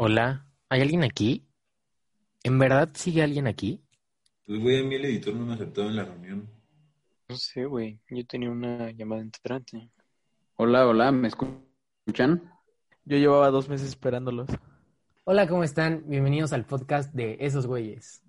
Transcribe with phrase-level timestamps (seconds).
[0.00, 1.44] Hola, ¿hay alguien aquí?
[2.44, 3.82] ¿En verdad sigue alguien aquí?
[4.46, 6.48] Pues güey, a mí el editor no me aceptó en la reunión.
[7.28, 7.98] No sé, güey.
[8.08, 9.90] Yo tenía una llamada entrante.
[10.54, 12.48] Hola, hola, ¿me escuchan?
[13.06, 14.48] Yo llevaba dos meses esperándolos.
[15.24, 16.04] Hola, ¿cómo están?
[16.06, 18.22] Bienvenidos al podcast de Esos Güeyes.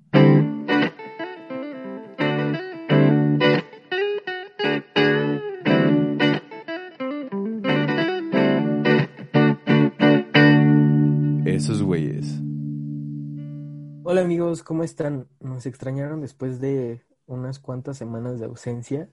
[14.11, 15.27] Hola amigos, ¿cómo están?
[15.39, 19.07] Nos extrañaron después de unas cuantas semanas de ausencia,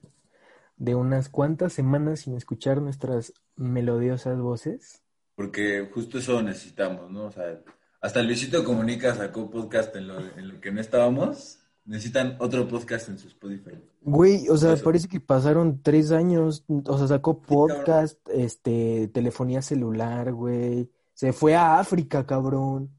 [0.75, 5.03] de unas cuantas semanas sin escuchar nuestras melodiosas voces.
[5.35, 7.25] Porque justo eso necesitamos, ¿no?
[7.25, 7.61] O sea,
[8.01, 11.59] hasta Luisito Comunica sacó podcast en lo, en lo que no estábamos.
[11.85, 13.79] Necesitan otro podcast en su Spotify.
[14.01, 14.83] Güey, o sea, Eso.
[14.83, 20.89] parece que pasaron tres años, o sea, sacó podcast, este, telefonía celular, güey.
[21.13, 22.96] Se fue a África, cabrón.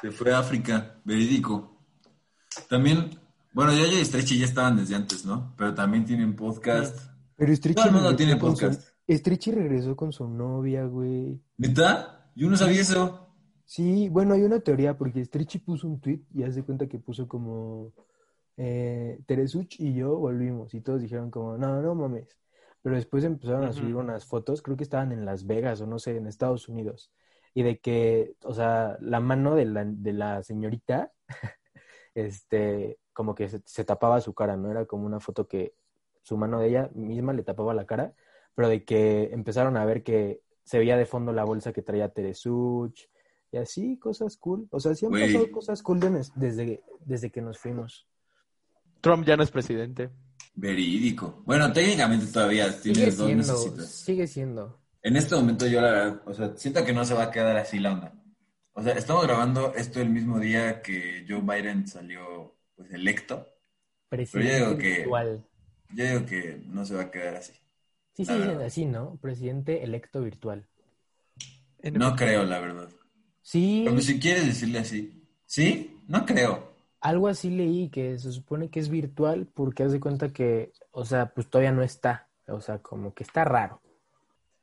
[0.00, 1.76] Se fue a África, verídico.
[2.68, 3.10] También,
[3.52, 5.54] bueno, ya y Stretchy ya estaban desde antes, ¿no?
[5.56, 6.98] Pero también tienen podcast.
[7.36, 8.88] Pero Stretchy Todo el mundo tiene con su- podcast.
[9.08, 11.40] Stretchy regresó con su novia, güey.
[11.58, 12.30] ¿Neta?
[12.34, 13.28] Yo no sabía eso.
[13.64, 17.26] Sí, bueno, hay una teoría porque Stretchy puso un tweet y hace cuenta que puso
[17.26, 17.92] como
[18.56, 22.36] eh, Teresuch y yo volvimos y todos dijeron como, no, no mames.
[22.82, 25.98] Pero después empezaron a subir unas fotos, creo que estaban en Las Vegas o no
[25.98, 27.12] sé, en Estados Unidos.
[27.54, 31.12] Y de que, o sea, la mano de la, de la señorita,
[32.14, 34.70] este, como que se, se tapaba su cara, ¿no?
[34.70, 35.74] Era como una foto que
[36.22, 38.14] su mano de ella misma le tapaba la cara,
[38.54, 42.08] pero de que empezaron a ver que se veía de fondo la bolsa que traía
[42.08, 43.08] Teresuch
[43.50, 44.66] y así, cosas cool.
[44.70, 48.06] O sea, sí han pasado cosas cool de desde, desde que nos fuimos.
[49.00, 50.10] Trump ya no es presidente.
[50.54, 51.42] Verídico.
[51.44, 53.90] Bueno, técnicamente todavía tienes dos necesitas.
[53.90, 54.81] sigue siendo.
[55.02, 57.56] En este momento yo la verdad, o sea, siento que no se va a quedar
[57.56, 58.12] así la onda.
[58.72, 63.46] O sea, estamos grabando esto el mismo día que Joe Biden salió pues electo.
[64.08, 65.44] Presidente digo que- virtual.
[65.94, 67.52] Yo digo que no se va a quedar así.
[68.14, 68.62] Sí, sí, verdad.
[68.62, 69.16] así, ¿no?
[69.20, 70.66] Presidente electo virtual.
[71.92, 72.88] No creo, la verdad.
[73.42, 75.18] Sí, Pero si quieres decirle así.
[75.46, 75.98] ¿Sí?
[76.08, 76.72] No creo.
[77.00, 81.04] algo así leí que se supone que es virtual porque haz de cuenta que, o
[81.04, 82.28] sea, pues todavía no está.
[82.46, 83.82] O sea, como que está raro.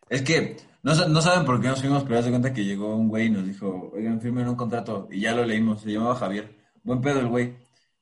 [0.09, 2.95] Es que no, no saben por qué nos fuimos, pero haz de cuenta que llegó
[2.95, 5.07] un güey y nos dijo, oigan, firmen un contrato.
[5.11, 6.55] Y ya lo leímos, se llamaba Javier.
[6.83, 7.55] Buen pedo el güey.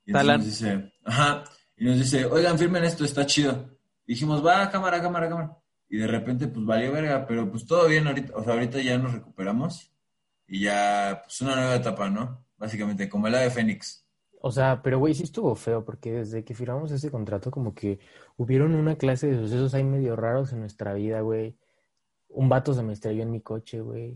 [0.06, 1.44] Y nos dice, ajá.
[1.76, 3.78] Y nos dice, oigan, firmen esto, está chido.
[4.06, 5.58] Y dijimos, va, cámara, cámara, cámara.
[5.90, 8.34] Y de repente, pues valió verga, pero pues todo bien ahorita.
[8.36, 9.92] O sea, ahorita ya nos recuperamos.
[10.48, 12.46] Y ya, pues una nueva etapa, ¿no?
[12.58, 14.06] Básicamente, como el ave Fénix.
[14.42, 18.00] O sea, pero güey, sí estuvo feo porque desde que firmamos ese contrato como que
[18.38, 21.58] hubieron una clase de sucesos ahí medio raros en nuestra vida, güey.
[22.38, 24.16] Un vato se me estrelló en mi coche, güey.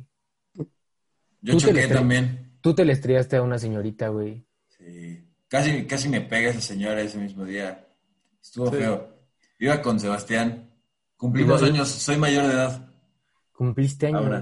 [1.42, 2.52] Yo choqué también.
[2.62, 4.46] Tú te le estrellaste a una señorita, güey.
[4.78, 5.28] Sí.
[5.48, 7.88] Casi, casi me pega esa señora ese mismo día.
[8.40, 8.78] Estuvo Sí.
[8.78, 9.10] feo.
[9.58, 10.70] Iba con Sebastián.
[11.18, 12.94] Cumplimos años, soy mayor de edad.
[13.54, 14.22] Cumpliste años.
[14.22, 14.42] Ahora.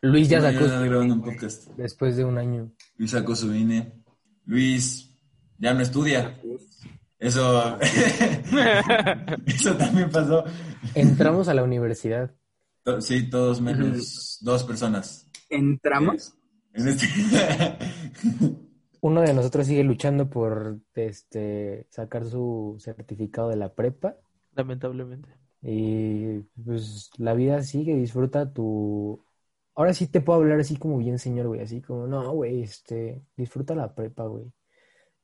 [0.00, 1.68] Luis ya sacó su grabando un podcast.
[1.76, 2.72] después de un año.
[2.96, 3.92] Luis sacó su INE.
[4.46, 5.14] Luis
[5.58, 6.40] ya no estudia.
[7.18, 7.78] Eso,
[9.46, 10.44] eso también pasó.
[10.94, 12.34] Entramos a la universidad.
[12.84, 15.28] To- Sí, todos menos dos personas.
[15.48, 16.34] ¿Entramos?
[16.72, 17.06] En este...
[19.00, 24.16] Uno de nosotros sigue luchando por este sacar su certificado de la prepa.
[24.54, 25.28] Lamentablemente.
[25.60, 29.22] Y pues la vida sigue, disfruta tu...
[29.74, 33.24] Ahora sí te puedo hablar así como bien señor, güey, así como, no, güey, este,
[33.36, 34.52] disfruta la prepa, güey.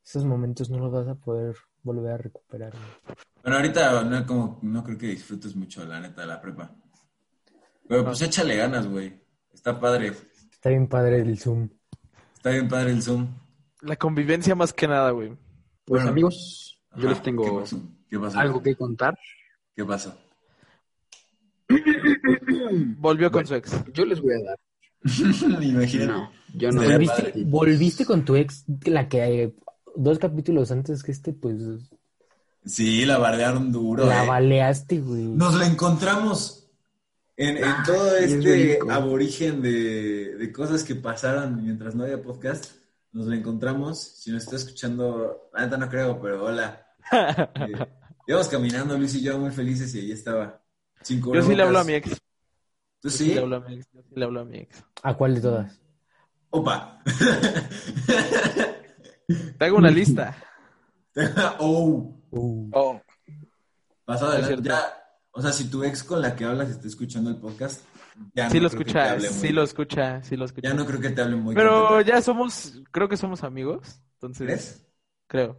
[0.03, 3.15] Esos momentos no los vas a poder volver a recuperar, güey.
[3.43, 6.75] Bueno, ahorita no, como, no creo que disfrutes mucho, la neta, de la prepa.
[7.87, 9.13] Pero pues échale ganas, güey.
[9.53, 10.13] Está padre.
[10.51, 11.69] Está bien padre el Zoom.
[12.35, 13.27] Está bien padre el Zoom.
[13.81, 15.29] La convivencia más que nada, güey.
[15.85, 16.09] Pues Bueno.
[16.11, 17.79] amigos, yo les ¿Qué tengo pasó?
[18.09, 18.39] ¿Qué pasó?
[18.39, 19.17] algo que contar.
[19.75, 20.15] ¿Qué pasó?
[22.97, 23.71] Volvió con su ex.
[23.93, 24.59] Yo les voy a dar.
[25.63, 26.11] Imagínate.
[26.11, 26.81] No, yo no.
[26.81, 27.43] Sería ¿Volviste, padre.
[27.45, 29.55] volviste con tu ex, la que eh,
[29.95, 31.55] dos capítulos antes que este, pues
[32.63, 34.05] Sí, la bardearon duro.
[34.05, 34.27] la eh.
[34.27, 35.23] baleaste, güey.
[35.23, 36.60] Nos la encontramos.
[37.37, 38.91] En, en todo es este verídico.
[38.91, 42.71] aborigen de, de cosas que pasaron mientras no había podcast,
[43.11, 43.99] nos lo encontramos.
[44.01, 46.87] Si nos está escuchando, la neta no creo, pero hola.
[47.55, 47.73] Eh,
[48.27, 50.61] íbamos caminando, Luis y yo, muy felices, y ahí estaba.
[51.01, 52.09] Sin Yo sí le hablo a mi ex.
[53.01, 53.33] ¿Tú Yo sí sí?
[53.33, 53.87] le hablo a mi ex.
[53.91, 54.83] Yo sí le hablo a mi ex.
[55.01, 55.81] ¿A cuál de todas?
[56.51, 57.01] Opa.
[59.57, 60.35] Te hago una lista.
[61.59, 62.15] oh.
[62.29, 63.01] Uh, Oh,
[64.05, 64.69] Pasado Es adelante.
[64.69, 65.00] Ya,
[65.31, 67.83] o sea, si tu ex con la que hablas está escuchando el podcast,
[68.35, 70.45] ya Sí no lo creo que te escucha, hable muy- sí lo escucha, sí lo
[70.45, 70.67] escucha.
[70.69, 74.01] Ya no creo que te hable muy Pero ya somos, creo que somos amigos.
[74.15, 74.85] Entonces, ¿Crees?
[75.27, 75.57] creo.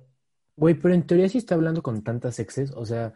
[0.57, 3.15] Güey, pero en teoría sí está hablando con tantas exes, o sea,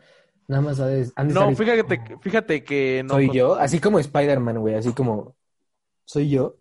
[0.49, 3.14] nada más ha de- han de No, estar- fíjate, fíjate que no.
[3.14, 5.37] soy con- yo, así como Spider-Man, güey, así como
[6.05, 6.56] soy yo.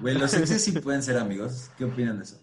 [0.00, 1.70] Güey, los exes sí pueden ser amigos.
[1.76, 2.40] ¿Qué opinan de eso?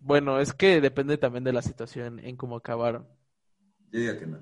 [0.00, 3.06] Bueno, es que depende también de la situación en cómo acabaron.
[3.92, 4.38] Yo digo que no.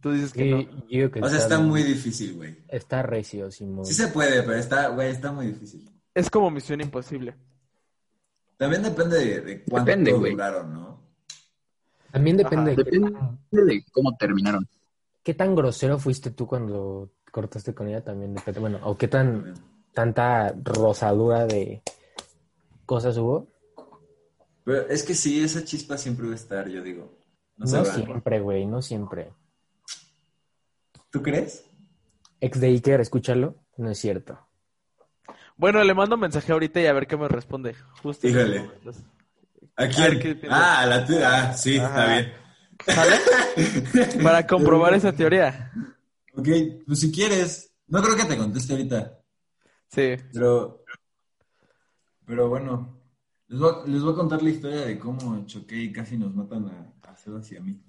[0.00, 0.60] Tú dices que Y- no.
[0.62, 2.58] yo digo que O sea, está muy difícil, güey.
[2.68, 3.86] está recio, Simón.
[3.86, 5.88] Sí se puede, pero está, güey, está muy difícil.
[6.14, 7.34] Es como misión imposible.
[8.56, 11.02] También depende de, de cuánto Depende, ¿no?
[12.12, 12.76] También depende Ajá.
[12.76, 14.68] de qué Depende tan, de cómo terminaron.
[15.22, 18.60] qué tan grosero fuiste tú cuando cortaste con ella, también depende.
[18.60, 19.54] Bueno, o qué tan
[19.92, 21.82] tanta rosadura de
[22.86, 23.48] cosas hubo.
[24.64, 27.12] Pero es que sí, esa chispa siempre va a estar, yo digo.
[27.56, 29.32] No, No siempre, güey, no siempre.
[31.14, 31.64] ¿Tú crees?
[32.40, 34.48] Ex de Iker, escúchalo, no es cierto.
[35.56, 37.76] Bueno, le mando un mensaje ahorita y a ver qué me responde.
[38.02, 38.26] Justo.
[38.26, 38.68] Híjole.
[39.76, 40.40] ¿A ver, quién?
[40.50, 41.50] Ah, a la tuya.
[41.50, 42.32] Ah, sí, está bien.
[42.84, 43.16] ¿Sale?
[44.24, 45.70] Para comprobar esa teoría.
[46.36, 46.48] Ok,
[46.84, 47.72] pues si quieres.
[47.86, 49.16] No creo que te conteste ahorita.
[49.86, 50.16] Sí.
[50.32, 50.84] Pero,
[52.26, 53.00] pero bueno,
[53.46, 56.34] les voy, a, les voy a contar la historia de cómo choqué y casi nos
[56.34, 57.80] matan a, a Sebas y a mí.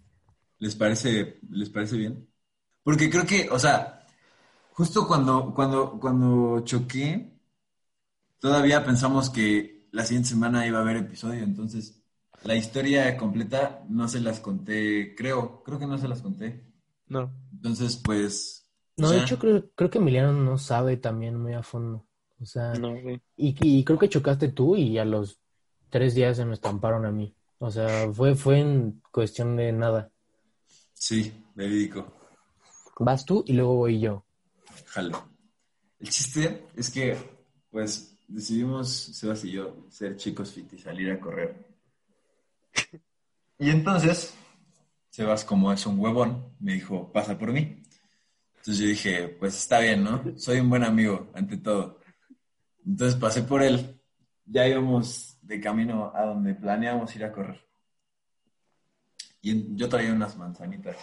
[0.60, 2.35] ¿Les parece, ¿Les parece bien?
[2.86, 4.06] Porque creo que, o sea,
[4.74, 7.34] justo cuando, cuando, cuando choqué,
[8.40, 12.00] todavía pensamos que la siguiente semana iba a haber episodio, entonces
[12.44, 16.64] la historia completa no se las conté, creo, creo que no se las conté.
[17.08, 17.34] No.
[17.54, 18.70] Entonces, pues...
[18.98, 22.06] No, o de hecho creo, creo que Emiliano no sabe también muy a fondo.
[22.40, 25.40] O sea, no, y, y creo que chocaste tú y a los
[25.90, 27.36] tres días se me estamparon a mí.
[27.58, 30.12] O sea, fue, fue en cuestión de nada.
[30.94, 32.15] Sí, verídico.
[33.00, 34.26] Vas tú y luego voy yo.
[34.88, 35.30] Jalo.
[36.00, 37.18] El chiste es que,
[37.70, 41.66] pues, decidimos, Sebas y yo, ser chicos fit y salir a correr.
[43.58, 44.34] Y entonces,
[45.10, 47.82] Sebas, como es un huevón, me dijo, pasa por mí.
[48.58, 50.24] Entonces yo dije, pues está bien, ¿no?
[50.38, 52.00] Soy un buen amigo, ante todo.
[52.86, 54.02] Entonces pasé por él.
[54.46, 57.64] Ya íbamos de camino a donde planeamos ir a correr.
[59.42, 60.98] Y yo traía unas manzanitas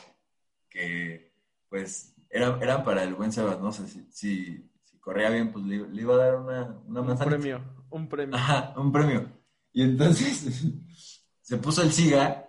[0.69, 1.32] que,
[1.73, 5.65] pues, eran, eran para el buen Sebas, no sé si, si, si corría bien, pues
[5.65, 7.25] le, le iba a dar una, una Un manzanita.
[7.39, 7.65] premio.
[7.89, 8.37] Un premio.
[8.37, 9.27] Ajá, un premio.
[9.73, 10.65] Y entonces
[11.41, 12.47] se puso el siga,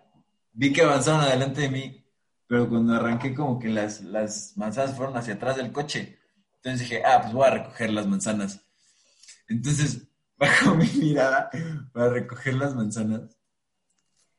[0.51, 2.05] vi que avanzaron adelante de mí,
[2.47, 6.19] pero cuando arranqué como que las, las manzanas fueron hacia atrás del coche.
[6.57, 8.59] Entonces dije, ah, pues voy a recoger las manzanas.
[9.47, 10.05] Entonces
[10.37, 11.49] bajo mi mirada
[11.93, 13.37] para recoger las manzanas.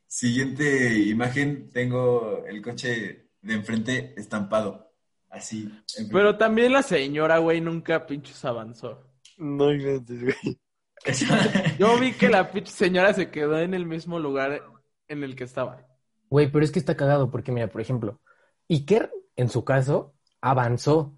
[0.06, 4.90] Siguiente imagen, tengo el coche de enfrente estampado.
[5.28, 5.64] Así.
[5.64, 6.12] enfrente.
[6.12, 9.04] Pero también la señora, güey, nunca pinches avanzó.
[9.36, 10.60] No inventes, güey.
[11.78, 14.62] Yo vi que la pinche señora se quedó en el mismo lugar
[15.08, 15.86] en el que estaba.
[16.30, 18.20] Güey, pero es que está cagado porque, mira, por ejemplo,
[18.68, 21.14] Iker, en su caso, avanzó.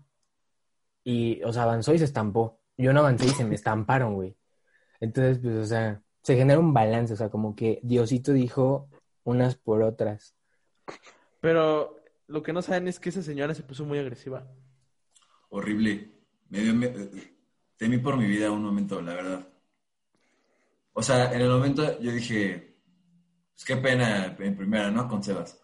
[1.05, 2.61] Y, o sea, avanzó y se estampó.
[2.77, 4.37] Yo no avancé y se me estamparon, güey.
[4.99, 8.89] Entonces, pues, o sea, se genera un balance, o sea, como que Diosito dijo
[9.23, 10.35] unas por otras.
[11.41, 11.97] Pero
[12.29, 14.47] lo que no saben es que esa señora se puso muy agresiva.
[15.49, 16.13] horrible.
[16.49, 16.73] Me dio,
[17.77, 19.49] temí por mi vida un momento, la verdad.
[20.93, 22.79] O sea, en el momento yo dije,
[23.55, 25.09] pues qué pena en primera, ¿no?
[25.09, 25.59] Con Sebas.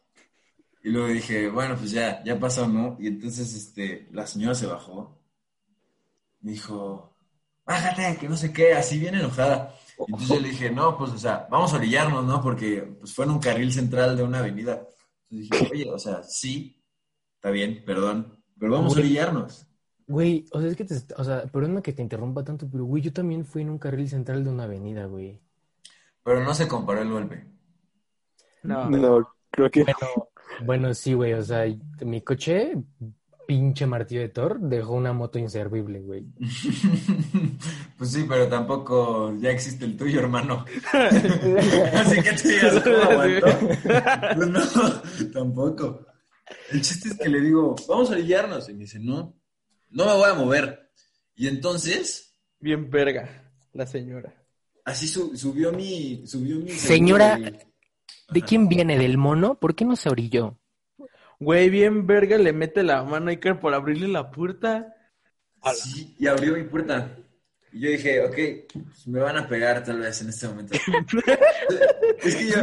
[0.83, 2.97] Y luego dije, bueno, pues ya, ya pasó, ¿no?
[3.01, 5.21] Y entonces, este, la señora se bajó.
[6.41, 7.17] Me dijo,
[7.65, 9.75] bájate, que no sé qué, así bien enojada.
[10.07, 12.43] Entonces yo le dije, no, pues, o sea, vamos a orillarnos, ¿no?
[12.43, 14.87] Porque, pues, fue en un carril central de una avenida.
[15.33, 16.83] Entonces dije, oye, o sea, sí,
[17.37, 19.07] está bien, perdón, pero vamos a Güey.
[19.07, 19.67] orillarnos.
[20.07, 23.03] Güey, o sea, es que te, o sea, perdóname que te interrumpa tanto, pero güey,
[23.03, 25.41] yo también fui en un carril central de una avenida, güey.
[26.23, 27.47] Pero no se comparó el golpe.
[28.63, 28.89] No.
[28.91, 30.29] No, creo que Bueno,
[30.65, 31.65] bueno, sí, güey, o sea,
[32.05, 32.75] mi coche,
[33.47, 36.27] pinche martillo de Thor, dejó una moto inservible, güey.
[38.03, 40.65] pues sí, pero tampoco ya existe el tuyo, hermano.
[40.93, 43.47] Así que te digas, ¿cómo aguantó?
[44.35, 46.07] Pues no, tampoco.
[46.73, 48.69] El chiste es que le digo, vamos a orillarnos.
[48.69, 49.39] Y me dice, no.
[49.91, 50.91] no me voy a mover.
[51.37, 54.35] Y entonces, Bien verga, la señora.
[54.85, 57.57] así su- subió mi, subió mi Señora, y-
[58.35, 58.99] ¿De quién viene?
[58.99, 59.61] ¿Del mono?
[59.61, 60.59] ¿Por qué no se orilló?
[61.39, 64.93] Güey, bien verga, le mete la mano a Iker por abrirle la puerta.
[65.73, 67.17] Sí, y abrió mi puerta.
[67.73, 68.35] Y yo dije, ok,
[68.73, 70.75] pues me van a pegar tal vez en este momento.
[72.23, 72.63] es que yo,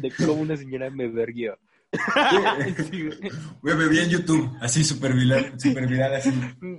[0.00, 1.58] De cómo una señora me verguió.
[2.90, 3.08] Sí,
[3.62, 3.76] güey.
[3.76, 6.30] me vi en YouTube, así súper viral, súper viral, así.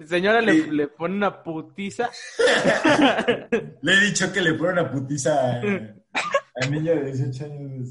[0.07, 2.09] Señora le, le pone una putiza.
[3.81, 5.61] Le he dicho que le pone una putiza a-
[6.61, 7.89] al niño de 18 años.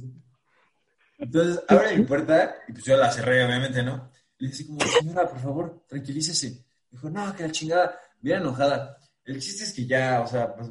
[1.18, 4.11] Entonces, abre mi puerta y pues yo la cerré, obviamente, ¿no?
[4.38, 6.64] Y le dije así como, señora, por favor, tranquilícese.
[6.90, 8.97] Dijo, no, que la chingada, bien enojada.
[9.28, 10.70] El chiste es que ya, o sea, pues,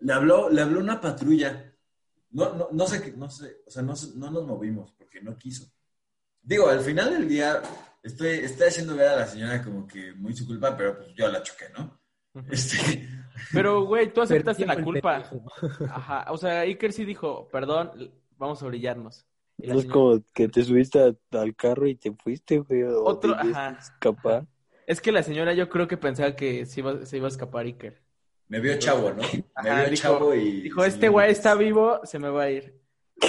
[0.00, 1.72] le habló, le habló una patrulla.
[2.30, 5.36] No, no, no sé, qué- no sé, o sea, no, no nos movimos porque no
[5.36, 5.66] quiso.
[6.42, 7.62] Digo, al final del día,
[8.02, 11.28] estoy, estoy haciendo ver a la señora como que muy su culpa, pero pues yo
[11.28, 11.98] la choqué, ¿no?
[12.50, 13.08] Este,
[13.52, 15.24] Pero, güey, tú aceptaste la culpa.
[15.90, 19.24] Ajá, o sea, Iker sí dijo, perdón, vamos a brillarnos.
[19.58, 22.82] No es señora- como que te subiste al carro y te fuiste, güey.
[22.82, 23.78] O Otro, ajá.
[23.80, 24.46] escapar.
[24.86, 27.64] Es que la señora yo creo que pensaba que se iba, se iba a escapar
[27.66, 28.02] Iker.
[28.48, 29.22] me vio chavo, ¿no?
[29.22, 30.62] Me Ajá, vio dijo- chavo y...
[30.62, 32.78] Dijo, este güey está vivo, se me va a ir.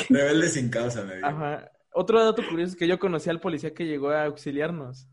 [0.10, 1.26] Rebelde sin causa, me vio.
[1.26, 1.72] Ajá.
[1.94, 5.08] Otro dato curioso es que yo conocí al policía que llegó a auxiliarnos.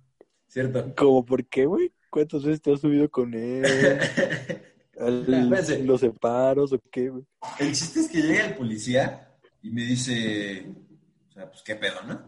[0.48, 0.92] ¿Cierto?
[0.96, 1.92] ¿Cómo por qué, güey?
[2.10, 3.64] ¿Cuántas veces te has subido con él?
[4.98, 5.48] Al-.
[5.86, 7.24] ¿Los separos o qué, güey?
[7.58, 9.28] El chiste es que llega el policía
[9.62, 10.66] y me dice,
[11.28, 12.20] o sea, pues qué pedo, ¿no?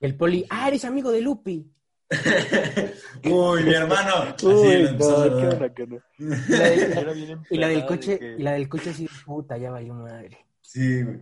[0.00, 1.66] El poli, ah, eres amigo de Lupi.
[3.24, 4.14] Uy, mi hermano.
[4.34, 5.98] Así Uy, lo empezó a no, qué no.
[6.18, 9.70] Y la, del- y la coche, de que- y la del coche así, puta, ya
[9.70, 10.46] valió madre.
[10.60, 11.20] Sí, güey.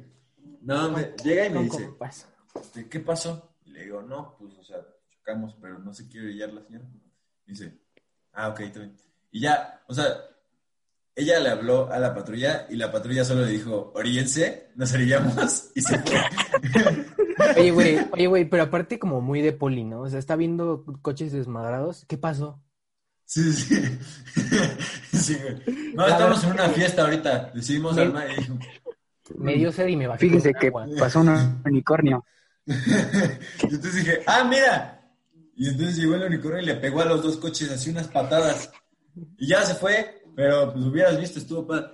[0.62, 2.28] No, me- llega y me dice, compas.
[2.74, 3.54] "¿De ¿qué pasó?
[3.64, 4.76] Y le digo, no, pues, o sea,
[5.10, 6.84] chocamos, pero no se quiere orillar la señora.
[7.46, 7.72] dice,
[8.32, 8.96] ah, ok, está bien.
[9.30, 10.06] Y ya, o sea,
[11.14, 15.70] ella le habló a la patrulla y la patrulla solo le dijo, oríllense, nos orillamos
[15.74, 16.18] y se fue.
[17.56, 20.00] Oye, güey, oye, güey, pero aparte como muy de poli, ¿no?
[20.02, 22.04] O sea, está viendo coches desmadrados.
[22.08, 22.62] ¿Qué pasó?
[23.24, 23.76] Sí, sí.
[25.12, 25.94] sí, güey.
[25.94, 27.50] No, La estamos verdad- en una fiesta ahorita.
[27.54, 28.58] Decidimos Me- armar y dijo,
[29.36, 30.20] Me dio sed y me bajé.
[30.28, 30.86] Fíjese que agua.
[30.98, 32.24] pasó un unicornio.
[32.66, 32.72] y
[33.74, 34.98] entonces dije, ah, mira.
[35.56, 38.70] Y entonces llegó el unicornio y le pegó a los dos coches así unas patadas.
[39.38, 41.88] Y ya se fue, pero pues hubieras visto, estuvo padre.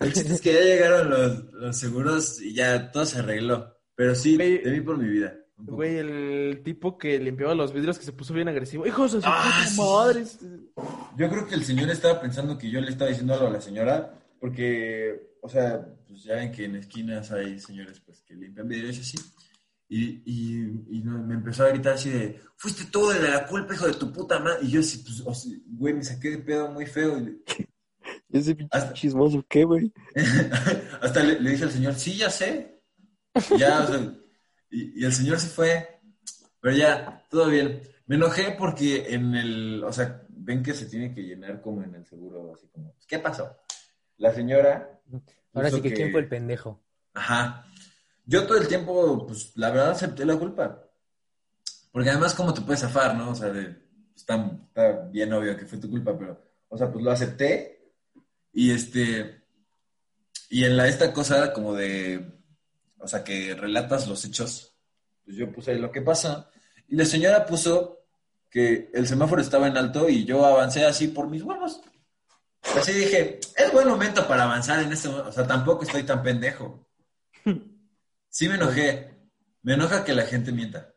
[0.00, 3.73] El chiste es que ya llegaron los, los seguros y ya todo se arregló.
[3.96, 4.62] Pero sí, Güey.
[4.62, 5.34] temí por mi vida.
[5.56, 8.86] Güey, el tipo que limpiaba los vidrios que se puso bien agresivo.
[8.86, 9.80] ¡Hijos de su Ah, puta sí.
[9.80, 10.24] madre!
[11.16, 13.60] Yo creo que el señor estaba pensando que yo le estaba diciendo algo a la
[13.60, 18.66] señora, porque, o sea, pues ya ven que en esquinas hay señores pues que limpian
[18.68, 19.16] vidrios y así.
[19.88, 23.46] Y, y, y no- me empezó a gritar así de, fuiste tú el de la
[23.46, 24.58] culpa, hijo de tu puta madre.
[24.62, 27.16] Y yo así, pues, o sea, güey, me saqué de pedo muy feo.
[27.18, 27.36] Y le-
[28.32, 29.92] Ese pinche Hasta- chismoso, ¿qué, güey?
[31.00, 32.73] Hasta le, le dije al señor, sí, ya sé.
[33.50, 34.14] Y ya, o sea,
[34.70, 36.00] y, y el señor se fue,
[36.60, 37.82] pero ya, todo bien.
[38.06, 41.94] Me enojé porque en el, o sea, ven que se tiene que llenar como en
[41.94, 43.56] el seguro, así como, ¿qué pasó?
[44.18, 45.00] La señora.
[45.52, 46.82] Ahora sí que, ¿quién fue el pendejo?
[47.14, 47.66] Ajá.
[48.26, 50.82] Yo todo el tiempo, pues, la verdad acepté la culpa.
[51.92, 53.30] Porque además, ¿cómo te puedes zafar, no?
[53.30, 53.76] O sea, de,
[54.14, 57.92] está, está bien obvio que fue tu culpa, pero, o sea, pues lo acepté.
[58.52, 59.42] Y este,
[60.50, 62.33] y en la, esta cosa como de,
[63.04, 64.74] o sea, que relatas los hechos,
[65.24, 66.50] pues yo puse lo que pasa.
[66.88, 68.00] Y la señora puso
[68.50, 71.80] que el semáforo estaba en alto y yo avancé así por mis huevos.
[72.76, 75.28] Así dije, es buen momento para avanzar en este momento.
[75.28, 76.86] O sea, tampoco estoy tan pendejo.
[78.30, 79.14] Sí me enojé.
[79.62, 80.94] Me enoja que la gente mienta.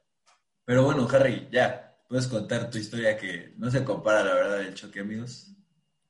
[0.65, 4.73] Pero bueno, Harry, ya, puedes contar tu historia que no se compara, la verdad, del
[4.73, 5.51] choque, amigos.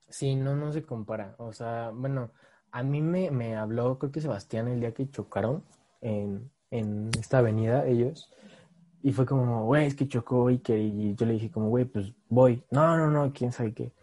[0.10, 1.36] Sí, no, no se compara.
[1.38, 2.32] O sea, bueno,
[2.72, 5.64] a mí me, me habló, creo que Sebastián, el día que chocaron
[6.02, 8.32] en, en esta avenida, ellos.
[9.04, 10.78] Y fue como, güey, es que chocó Iker.
[10.78, 12.64] Y yo le dije como, güey, pues voy.
[12.72, 13.94] No, no, no, quién sabe qué.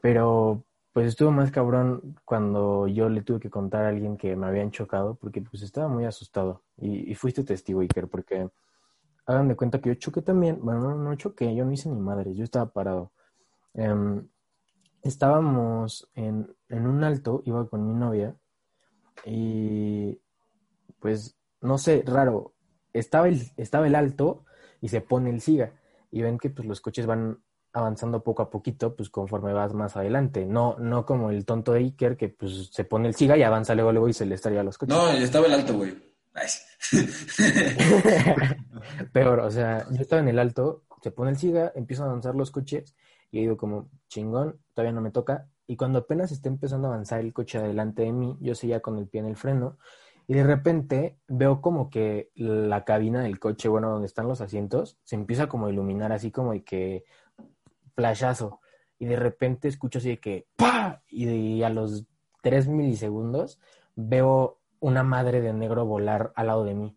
[0.00, 4.46] Pero pues estuvo más cabrón cuando yo le tuve que contar a alguien que me
[4.46, 6.62] habían chocado, porque pues estaba muy asustado.
[6.76, 8.48] Y, y fuiste testigo, Iker, porque
[9.26, 10.58] hagan de cuenta que yo choqué también.
[10.62, 13.12] Bueno, no, no choqué, yo no hice ni madres, yo estaba parado.
[13.74, 14.28] Em,
[15.02, 18.36] estábamos en, en un alto, iba con mi novia,
[19.24, 20.18] y
[21.02, 22.54] pues no sé, raro,
[22.92, 24.44] estaba el, estaba el alto
[24.80, 25.74] y se pone el siga,
[26.10, 27.38] y ven que pues los coches van
[27.72, 31.80] avanzando poco a poquito, pues conforme vas más adelante, no, no como el tonto de
[31.80, 34.60] Iker que pues se pone el siga y avanza luego luego y se le estaría
[34.60, 34.96] a los coches.
[34.96, 36.12] No, ya estaba el alto, güey.
[39.12, 42.34] Peor, o sea, yo estaba en el alto, se pone el siga, empiezan a avanzar
[42.34, 42.94] los coches
[43.30, 45.48] Y yo digo como, chingón, todavía no me toca.
[45.66, 48.98] Y cuando apenas está empezando a avanzar el coche adelante de mí, yo seguía con
[48.98, 49.78] el pie en el freno.
[50.28, 54.98] Y de repente veo como que la cabina del coche, bueno, donde están los asientos,
[55.04, 57.04] se empieza como a iluminar así como de que
[57.94, 58.60] flashazo.
[58.98, 61.02] Y de repente escucho así de que ¡pa!
[61.08, 61.24] Y,
[61.58, 62.04] de- a los
[62.42, 63.58] tres milisegundos
[63.96, 66.96] veo una madre de negro volar al lado de mí.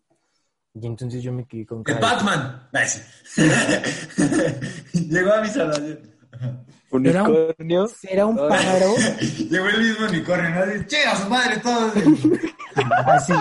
[0.74, 2.68] Y entonces yo me quedé con ¡El de- Batman!
[4.92, 6.15] Llegó a mi salvación.
[6.90, 7.88] Unicornio.
[7.88, 8.94] ¿Será un pájaro?
[9.50, 10.66] Llegó el mismo unicornio, ¿no?
[10.66, 11.92] Dice, Che, a su madre todos.
[13.06, 13.32] Así.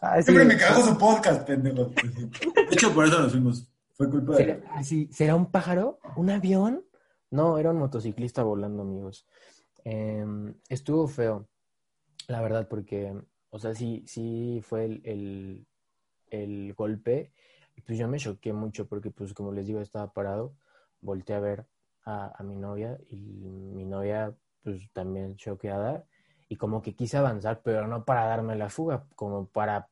[0.00, 1.86] así Siempre me cagó su podcast, pendejo.
[1.86, 3.68] De hecho, por eso nos fuimos.
[3.94, 4.62] Fue culpa ¿Será, de...
[4.74, 5.98] así, ¿será un pájaro?
[6.16, 6.84] ¿Un avión?
[7.30, 9.26] No, era un motociclista volando, amigos.
[9.84, 11.48] Em, estuvo feo,
[12.28, 13.14] la verdad, porque,
[13.50, 15.66] o sea, sí, sí fue el, el,
[16.30, 17.32] el golpe.
[17.86, 20.54] Pues yo me choqué mucho porque, pues, como les digo, estaba parado.
[21.00, 21.66] Volteé a ver
[22.04, 26.04] a, a mi novia y mi novia, pues, también choqueada.
[26.48, 29.88] Y como que quise avanzar, pero no para darme la fuga, como para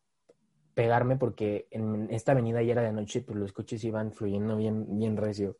[0.74, 4.98] pegarme porque en esta avenida ya era de noche, pues los coches iban fluyendo bien,
[4.98, 5.58] bien recio.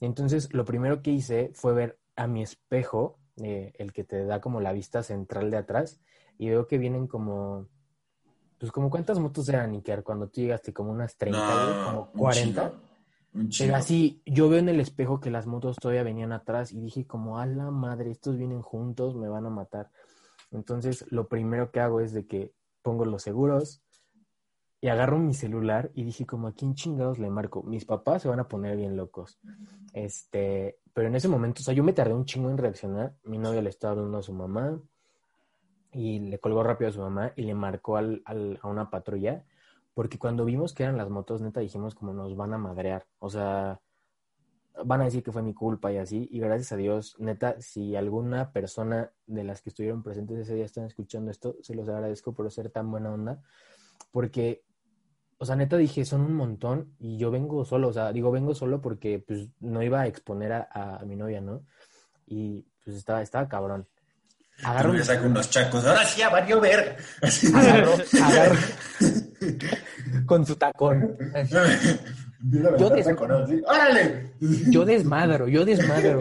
[0.00, 4.40] Entonces, lo primero que hice fue ver a mi espejo, eh, el que te da
[4.40, 6.00] como la vista central de atrás,
[6.38, 7.68] y veo que vienen como,
[8.58, 12.18] pues como cuántas motos eran, Iker, cuando tú llegaste, como unas 30, güey, como un
[12.18, 12.62] 40.
[12.62, 12.85] chingo, Un chingo.
[13.58, 17.06] Pero así, yo veo en el espejo que las motos todavía venían atrás y dije
[17.06, 19.90] como, a la madre, estos vienen juntos, me van a matar.
[20.50, 22.52] Entonces, lo primero que hago es de que
[22.82, 23.82] pongo los seguros
[24.80, 27.62] y agarro mi celular y dije como, ¿a quién chingados le marco?
[27.62, 29.38] Mis papás se van a poner bien locos.
[29.92, 33.14] Este, pero en ese momento, o sea, yo me tardé un chingo en reaccionar.
[33.24, 34.78] Mi novia le estaba hablando a su mamá
[35.92, 39.44] y le colgó rápido a su mamá y le marcó al, al- a una patrulla
[39.96, 43.06] porque cuando vimos que eran las motos, neta dijimos como nos van a madrear.
[43.18, 43.80] O sea,
[44.84, 46.28] van a decir que fue mi culpa y así.
[46.30, 50.66] Y gracias a Dios, neta, si alguna persona de las que estuvieron presentes ese día
[50.66, 53.40] están escuchando esto, se los agradezco por ser tan buena onda.
[54.10, 54.64] Porque,
[55.38, 57.88] o sea, neta dije, son un montón y yo vengo solo.
[57.88, 60.68] O sea, digo, vengo solo porque pues no iba a exponer a,
[61.00, 61.64] a mi novia, ¿no?
[62.26, 63.88] Y pues estaba, estaba cabrón.
[64.62, 65.86] Agarro me saco unos chacos.
[65.86, 66.96] Ahora sí, ya valió verga.
[67.54, 68.56] agarro, agarro
[70.24, 71.16] con su tacón.
[72.78, 73.06] Yo des-
[73.66, 74.32] ¡Órale!
[74.70, 76.20] yo desmadro, yo desmadro.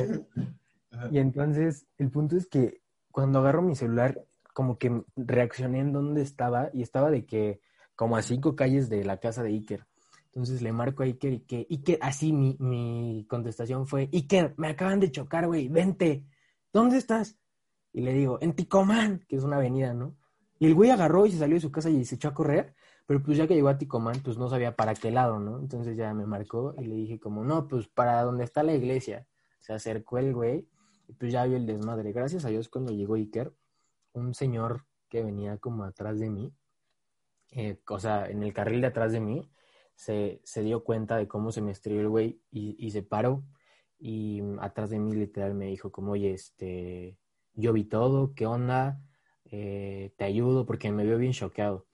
[1.12, 2.82] Y entonces, el punto es que
[3.12, 4.22] cuando agarro mi celular,
[4.54, 7.62] como que reaccioné en dónde estaba y estaba de que,
[7.96, 9.86] como a cinco calles de la casa de Iker.
[10.28, 14.70] Entonces le marco a Iker y que, Iker, así mi, mi contestación fue, Iker, me
[14.70, 16.24] acaban de chocar, güey, vente,
[16.74, 17.38] ¿dónde estás?
[17.94, 20.16] Y le digo, en Ticomán, que es una avenida, ¿no?
[20.60, 22.74] Y el güey agarró y se salió de su casa y se echó a correr,
[23.06, 25.60] pero pues ya que llegó a Ticomán, pues no sabía para qué lado, ¿no?
[25.60, 29.28] Entonces ya me marcó y le dije como, no, pues para donde está la iglesia.
[29.60, 30.68] Se acercó el güey
[31.08, 32.12] y pues ya vio el desmadre.
[32.12, 33.54] Gracias a Dios cuando llegó Iker,
[34.14, 36.54] un señor que venía como atrás de mí,
[37.52, 39.50] eh, o sea, en el carril de atrás de mí,
[39.96, 43.44] se, se dio cuenta de cómo se me estrelló el güey y, y se paró
[44.00, 47.18] y mm, atrás de mí literal me dijo como, oye, este,
[47.54, 49.02] yo vi todo, ¿qué onda?
[49.46, 51.86] Eh, te ayudo porque me vio bien choqueado.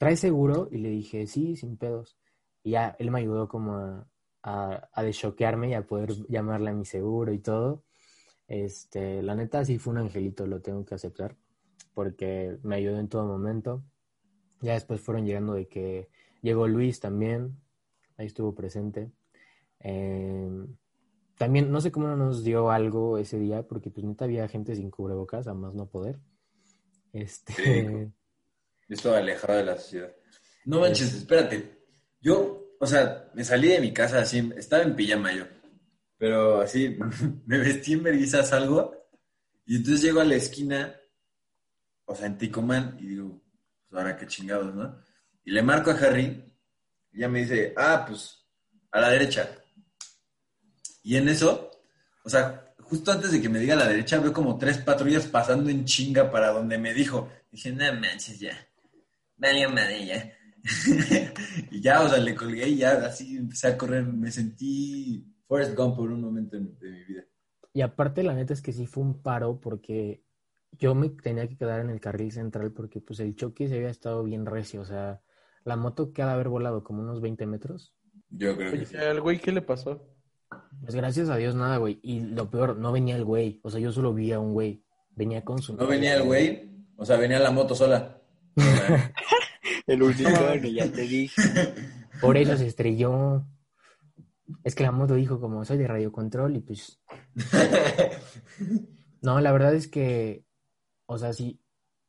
[0.00, 0.66] ¿Traes seguro?
[0.70, 2.16] Y le dije, sí, sin pedos.
[2.62, 4.08] Y ya, él me ayudó como a,
[4.42, 7.84] a, a deschoquearme y a poder llamarle a mi seguro y todo.
[8.48, 11.36] Este, la neta sí fue un angelito, lo tengo que aceptar,
[11.92, 13.84] porque me ayudó en todo momento.
[14.62, 16.08] Ya después fueron llegando de que
[16.40, 17.60] llegó Luis también,
[18.16, 19.12] ahí estuvo presente.
[19.80, 20.66] Eh,
[21.36, 24.74] también, no sé cómo no nos dio algo ese día, porque pues neta había gente
[24.74, 26.20] sin cubrebocas, a más no poder.
[27.12, 28.10] Este,
[28.90, 30.12] Estaba alejado de la sociedad.
[30.64, 31.86] No manches, espérate.
[32.20, 35.44] Yo, o sea, me salí de mi casa así, estaba en pijama yo.
[36.18, 36.98] Pero así,
[37.46, 38.94] me vestí en vergüenza, salgo.
[39.64, 40.96] Y entonces llego a la esquina,
[42.04, 43.40] o sea, en Ticomán, y digo,
[43.88, 45.00] pues ahora qué chingados, ¿no?
[45.44, 46.44] Y le marco a Harry,
[47.12, 48.44] y ya me dice, ah, pues,
[48.90, 49.48] a la derecha.
[51.04, 51.70] Y en eso,
[52.24, 55.26] o sea, justo antes de que me diga a la derecha, veo como tres patrullas
[55.26, 57.30] pasando en chinga para donde me dijo.
[57.50, 58.69] Dije, no manches, ya.
[59.40, 60.32] Vale, madre, ya.
[61.70, 64.04] y ya, o sea, le colgué y ya así empecé a correr.
[64.04, 67.24] Me sentí Forrest Gump por un momento en- de mi vida.
[67.72, 70.24] Y aparte, la neta es que sí fue un paro porque
[70.78, 73.90] yo me tenía que quedar en el carril central porque pues el choque se había
[73.90, 74.80] estado bien recio.
[74.80, 75.20] O sea,
[75.64, 77.94] la moto que ha de haber volado como unos 20 metros.
[78.28, 78.96] Yo creo que Oye, sí.
[78.96, 80.06] ¿al güey qué le pasó?
[80.82, 82.00] Pues gracias a Dios nada, güey.
[82.02, 83.60] Y lo peor, no venía el güey.
[83.62, 84.84] O sea, yo solo vi a un güey.
[85.14, 85.76] Venía con su...
[85.76, 88.19] No venía el güey, o sea, venía la moto sola.
[89.86, 91.42] El unicornio, ya te dije.
[92.20, 93.44] Por eso se estrelló.
[94.64, 97.00] Es que la moto dijo como soy de radio control y pues...
[99.22, 100.44] No, la verdad es que,
[101.04, 101.60] o sea, sí,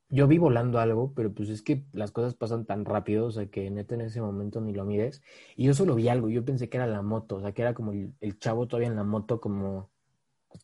[0.09, 3.47] yo vi volando algo, pero pues es que las cosas pasan tan rápido, o sea,
[3.47, 5.21] que neta en ese momento ni lo mides.
[5.55, 7.73] Y yo solo vi algo, yo pensé que era la moto, o sea, que era
[7.73, 9.91] como el, el chavo todavía en la moto como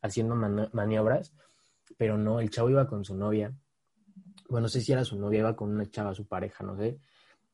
[0.01, 1.33] haciendo maniobras,
[1.97, 3.53] pero no, el chavo iba con su novia.
[4.49, 6.99] Bueno, no sé si era su novia, iba con una chava, su pareja, no sé.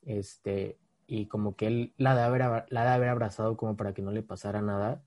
[0.03, 4.01] Este, y como que él la de haber, la de haber abrazado como para que
[4.01, 5.03] no le pasara nada.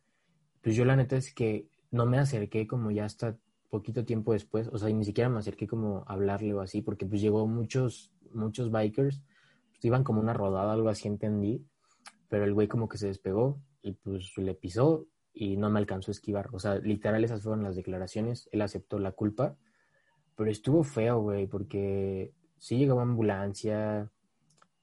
[0.62, 3.38] Pues yo la neta es que no me acerqué como ya hasta
[3.70, 7.07] poquito tiempo después, o sea, ni siquiera me acerqué como a hablarle o así, porque
[7.07, 9.22] pues llegó muchos, muchos bikers,
[9.70, 11.64] pues, iban como una rodada, algo así entendí,
[12.29, 16.11] pero el güey como que se despegó y pues le pisó y no me alcanzó
[16.11, 19.57] a esquivar, o sea, literal esas fueron las declaraciones, él aceptó la culpa,
[20.37, 24.11] pero estuvo feo, güey, porque sí llegaba ambulancia,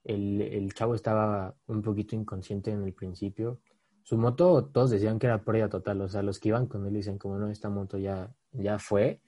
[0.04, 3.60] el, el chavo estaba un poquito inconsciente en el principio,
[4.04, 6.92] su moto, todos decían que era pérdida total, o sea, los que iban con él
[6.92, 9.22] dicen como no, esta moto ya, ya fue.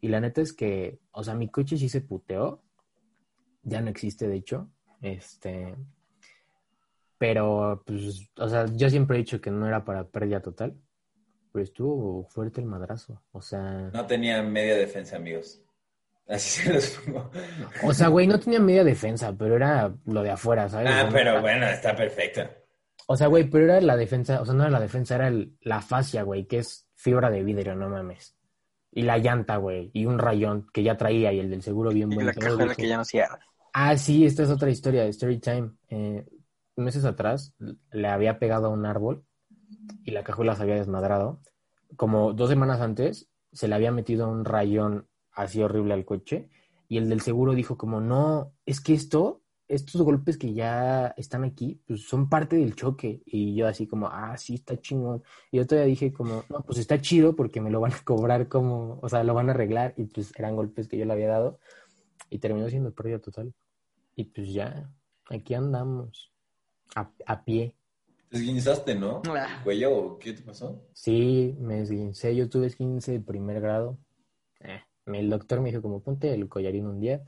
[0.00, 2.62] Y la neta es que, o sea, mi coche sí se puteó,
[3.64, 4.70] ya no existe de hecho,
[5.02, 5.74] este,
[7.18, 10.80] pero pues, o sea, yo siempre he dicho que no era para pérdida total,
[11.52, 15.60] pero estuvo fuerte el madrazo, o sea, No tenía media defensa, amigos.
[16.30, 17.30] Así se los pongo.
[17.82, 20.88] o sea, güey, no tenía media defensa, pero era lo de afuera, ¿sabes?
[20.88, 22.42] O Ah, sea, pero bueno, está perfecto.
[23.06, 25.56] O sea, güey, pero era la defensa, o sea, no era la defensa, era el-
[25.62, 28.36] la fascia, güey, que es fibra de vidrio, no mames.
[28.92, 32.12] Y la llanta, güey, y un rayón que ya traía y el del seguro bien
[32.12, 32.30] Y bueno.
[32.30, 33.38] la cajuela dije, que ya no cierra.
[33.72, 35.70] Ah, sí, esta es otra historia de Story Time.
[35.88, 36.24] Eh,
[36.76, 37.54] meses atrás
[37.90, 39.24] le había pegado a un árbol
[40.04, 41.40] y la cajuela se había desmadrado.
[41.96, 45.06] Como dos semanas antes se le había metido un rayón
[45.40, 46.48] así horrible al coche
[46.90, 51.44] y el del seguro dijo como, no, es que esto, estos golpes que ya están
[51.44, 53.22] aquí, pues son parte del choque.
[53.24, 55.22] Y yo así como, ah, sí, está chingón.
[55.52, 58.48] Y yo todavía dije como, no, pues está chido porque me lo van a cobrar
[58.48, 61.28] como, o sea, lo van a arreglar y pues eran golpes que yo le había
[61.28, 61.60] dado
[62.28, 63.54] y terminó siendo pérdida total.
[64.16, 64.90] Y pues ya,
[65.28, 66.32] aquí andamos,
[66.96, 67.76] a, a pie.
[68.30, 69.22] Te esguinzaste, ¿no?
[69.28, 69.60] Ah.
[69.62, 70.82] ¿Cuello o qué te pasó?
[70.92, 73.96] Sí, me esguincé, yo tuve esguince de primer grado.
[74.58, 77.24] Eh, el doctor me dijo como ponte el collarín un día,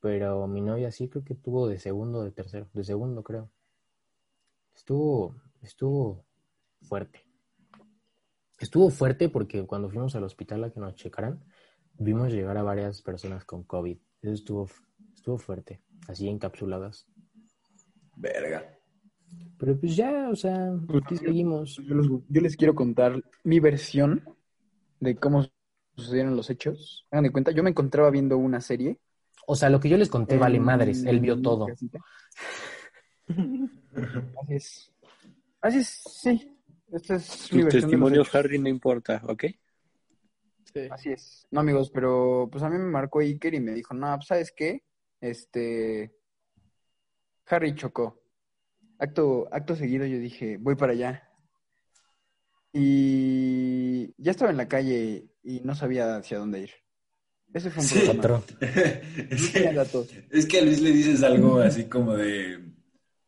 [0.00, 3.50] pero mi novia sí creo que tuvo de segundo o de tercero, de segundo creo.
[4.74, 6.24] Estuvo, estuvo
[6.82, 7.24] fuerte.
[8.58, 11.44] Estuvo fuerte porque cuando fuimos al hospital a que nos checaran,
[11.98, 13.98] vimos llegar a varias personas con COVID.
[14.22, 14.70] Eso estuvo,
[15.14, 17.06] estuvo fuerte, así encapsuladas.
[18.16, 18.78] Verga.
[19.58, 20.72] Pero pues ya, o sea,
[21.04, 21.76] aquí seguimos.
[21.76, 24.22] Yo les, yo les quiero contar mi versión
[25.00, 25.46] de cómo
[25.96, 27.06] sucedieron los hechos.
[27.10, 28.98] Hagan de cuenta, yo me encontraba viendo una serie.
[29.46, 31.66] O sea, lo que yo les conté vale madres, él vio mi todo.
[34.42, 34.92] Así es.
[35.60, 36.58] Así es, sí.
[36.90, 38.34] Esta es mi Tu versión de los testimonio, hechos.
[38.34, 39.44] Harry, no importa, ¿ok?
[40.72, 40.88] Sí.
[40.90, 41.46] Así es.
[41.50, 44.52] No, amigos, pero pues a mí me marcó Iker y me dijo, no, pues, ¿sabes
[44.56, 44.84] qué?
[45.20, 46.14] Este,
[47.46, 48.22] Harry chocó.
[48.98, 51.28] Acto, acto seguido yo dije, voy para allá.
[52.72, 56.70] Y ya estaba en la calle y no sabía hacia dónde ir.
[57.52, 57.98] Ese fue un Sí.
[58.20, 58.42] problema.
[59.30, 60.08] Es, que, datos.
[60.30, 62.58] es que a Luis le dices algo así como de.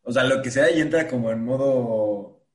[0.02, 2.46] O sea, lo que sea y entra como en modo.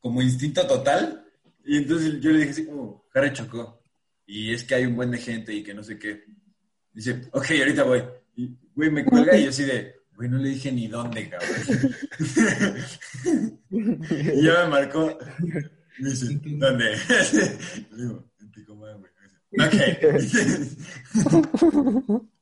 [0.00, 1.24] como instinto total.
[1.64, 3.82] Y entonces yo le dije así como, Harry chocó.
[4.26, 6.24] Y es que hay un buen de gente y que no sé qué.
[6.92, 8.02] Dice, ok, ahorita voy.
[8.36, 11.50] Y, güey, me cuelga y yo así de, güey, no le dije ni dónde, cabrón.
[13.70, 15.18] y ya me marcó.
[15.98, 16.84] Me dice, ¿dónde?
[17.90, 18.27] Le digo,
[18.66, 18.94] güey.
[19.50, 20.76] Me dice,
[21.32, 22.22] Ok.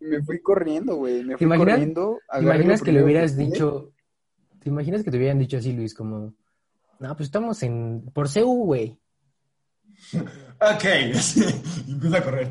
[0.00, 1.24] Me fui corriendo, güey.
[1.24, 2.18] Me ¿Te fui imaginas- corriendo.
[2.32, 3.92] ¿Te imaginas que le hubieras dicho,
[4.58, 6.34] te imaginas que te hubieran dicho así, Luis, como,
[7.00, 8.98] no, pues estamos en, por CU, güey.
[10.60, 10.84] Ok.
[11.88, 12.48] Empieza a correr.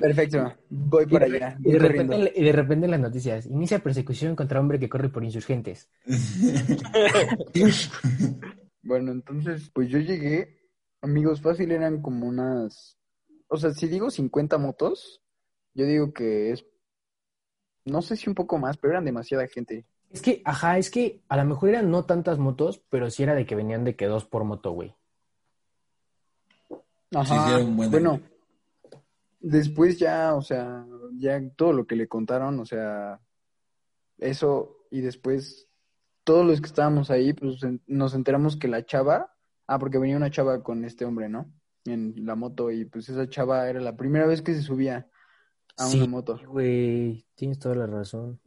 [0.00, 0.52] Perfecto.
[0.70, 1.56] Voy para allá.
[1.62, 2.12] Y de, corriendo.
[2.14, 5.88] repente, y de repente en las noticias, inicia persecución contra hombre que corre por insurgentes.
[8.82, 10.56] Bueno, entonces, pues yo llegué,
[11.00, 12.98] amigos, fácil eran como unas,
[13.48, 15.22] o sea, si digo 50 motos,
[15.74, 16.66] yo digo que es,
[17.84, 19.86] no sé si un poco más, pero eran demasiada gente.
[20.10, 23.34] Es que, ajá, es que a lo mejor eran no tantas motos, pero sí era
[23.34, 24.94] de que venían de que dos por moto, güey.
[27.14, 28.20] Ajá, sí, era un buen bueno,
[29.40, 33.20] después ya, o sea, ya todo lo que le contaron, o sea,
[34.18, 35.68] eso, y después
[36.24, 39.34] todos los que estábamos ahí, pues nos enteramos que la chava,
[39.72, 41.50] ah, porque venía una chava con este hombre, ¿no?
[41.84, 45.08] En la moto, y pues esa chava era la primera vez que se subía
[45.78, 45.98] a Sí.
[45.98, 46.40] una moto.
[46.46, 48.40] Güey, tienes toda la razón.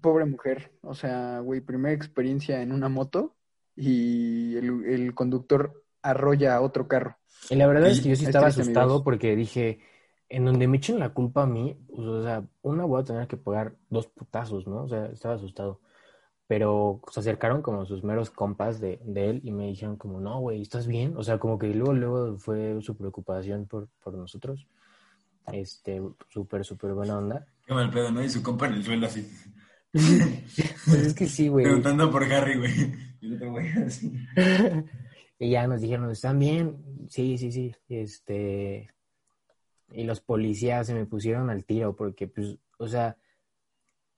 [0.00, 3.36] Pobre mujer, o sea, güey, primera experiencia en una moto
[3.76, 7.18] y el, el conductor arrolla a otro carro.
[7.50, 9.02] Y la verdad Y- es que yo sí es estaba asustado amigos.
[9.02, 9.78] porque dije,
[10.28, 13.26] en donde me echen la culpa a mí, pues, o sea, una voy a tener
[13.28, 14.84] que pagar dos putazos, ¿no?
[14.84, 15.80] O sea, estaba asustado.
[16.50, 20.40] Pero se acercaron como sus meros compas de, de él y me dijeron como, no,
[20.40, 21.16] güey, ¿estás bien?
[21.16, 24.66] O sea, como que luego, luego fue su preocupación por, por nosotros.
[25.52, 27.46] Este, súper, súper buena onda.
[27.64, 28.20] Qué mal pedo, ¿no?
[28.20, 29.30] Y su compa en el suelo así.
[29.92, 31.66] Pues es que sí, güey.
[31.66, 32.72] Preguntando por Harry, güey.
[33.20, 34.12] Y el otro güey así.
[35.38, 37.06] Y ya nos dijeron, ¿están bien?
[37.08, 37.72] Sí, sí, sí.
[37.88, 38.90] Este.
[39.92, 43.16] Y los policías se me pusieron al tiro porque, pues, o sea,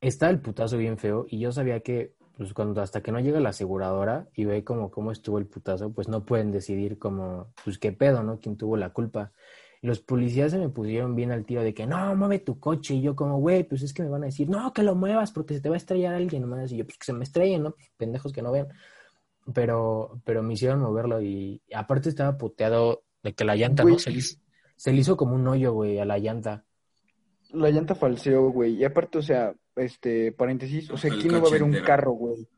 [0.00, 3.40] está el putazo bien feo y yo sabía que, pues, cuando hasta que no llega
[3.40, 7.78] la aseguradora y ve como cómo estuvo el putazo, pues no pueden decidir como, pues,
[7.78, 8.40] qué pedo, ¿no?
[8.40, 9.32] ¿Quién tuvo la culpa?
[9.80, 12.94] Y los policías se me pusieron bien al tiro de que, no, mueve tu coche.
[12.94, 15.32] Y yo como, güey, pues es que me van a decir, no, que lo muevas
[15.32, 16.70] porque se te va a estrellar alguien más.
[16.72, 17.72] Y yo, pues que se me estrellen, ¿no?
[17.72, 18.68] Pues, pendejos que no ven
[19.52, 23.94] pero, pero me hicieron moverlo y, y aparte estaba puteado de que la llanta, Güey.
[23.94, 23.98] ¿no?
[23.98, 24.38] Se le, hizo,
[24.76, 26.64] se le hizo como un hoyo, güey, a la llanta.
[27.50, 28.76] La llanta falseó, güey.
[28.76, 32.12] Y aparte, o sea, este, paréntesis, o sea, ¿quién no va a ver un carro,
[32.12, 32.48] güey?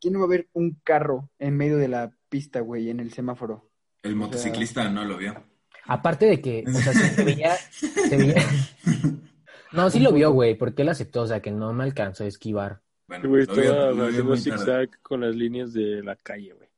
[0.00, 3.12] ¿Quién no va a ver un carro en medio de la pista, güey, en el
[3.12, 3.70] semáforo?
[4.02, 5.44] El motociclista no lo vio.
[5.84, 8.42] Aparte de que, o sea, se veía, se veía-
[9.72, 12.26] No, sí lo vio, güey, porque él aceptó, o sea, que no me alcanzó a
[12.26, 12.80] esquivar.
[13.06, 16.69] Bueno, Güey, estaba haciendo zigzag con las líneas de la calle, güey.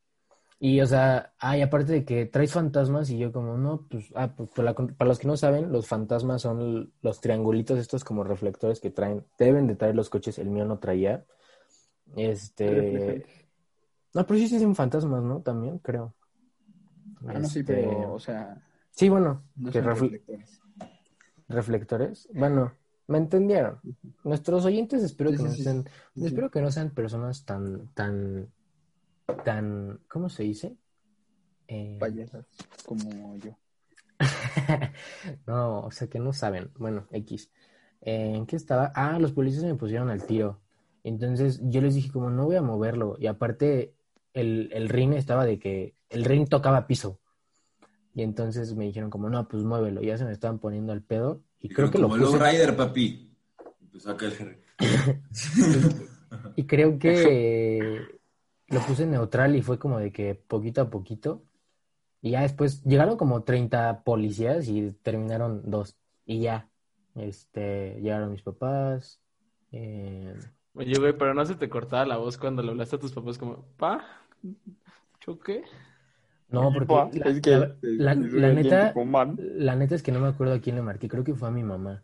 [0.64, 4.32] Y, o sea, ay, aparte de que traes fantasmas y yo como, no, pues, ah,
[4.36, 8.22] pues, para, la- para los que no saben, los fantasmas son los triangulitos estos como
[8.22, 11.24] reflectores que traen, deben de traer los coches, el mío no traía.
[12.14, 13.26] Este...
[14.14, 15.40] No, pero sí sí son fantasmas, ¿no?
[15.40, 16.14] También, creo.
[17.26, 20.60] Ah, no, sí, Este, pero, o sea, Sí, bueno, no que son refle- reflectores.
[21.48, 22.28] reflectores.
[22.34, 22.72] Bueno,
[23.08, 23.80] me entendieron.
[24.22, 26.24] Nuestros oyentes espero Sí, que sí, no sean, sí.
[26.24, 28.48] espero que no sean personas tan, tan,
[29.44, 30.76] tan, ¿cómo se dice?
[31.68, 32.46] Eh, Payasas,
[32.84, 33.56] como yo.
[35.46, 36.70] no, o sea que no saben.
[36.78, 37.50] Bueno, X.
[38.02, 38.92] Eh, ¿En qué estaba?
[38.94, 40.60] Ah, los policías me pusieron al tiro.
[41.04, 43.16] Entonces yo les dije como no voy a moverlo.
[43.18, 43.94] Y aparte
[44.32, 47.20] el, el ring estaba de que el ring tocaba piso.
[48.14, 50.02] Y entonces me dijeron como no, pues muévelo.
[50.02, 51.42] Ya se me estaban poniendo al pedo.
[51.60, 53.34] Y creo que lo Como puse, Rider, papi.
[53.80, 54.16] Empezó
[56.56, 58.00] y creo que
[58.72, 61.42] lo puse neutral y fue como de que poquito a poquito.
[62.22, 65.96] Y ya después llegaron como 30 policías y terminaron dos.
[66.24, 66.70] Y ya,
[67.16, 69.20] este, llegaron mis papás.
[69.72, 70.34] eh,
[70.74, 73.38] Oye, güey, pero no se te cortaba la voz cuando le hablaste a tus papás
[73.38, 74.04] como, pa,
[75.20, 75.64] choqué.
[76.48, 78.94] no, porque la, es que la- la- es la bien neta,
[79.36, 81.50] la neta es que no me acuerdo a quién le marqué, creo que fue a
[81.50, 82.02] mi mamá.